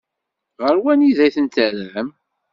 [0.63, 2.09] Ɣer wanida i ten-terram?